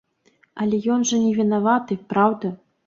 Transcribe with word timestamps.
Але 0.65 0.79
ён 0.95 1.05
жа 1.11 1.21
не 1.27 1.31
вінаваты, 1.41 2.03
праўда? 2.17 2.57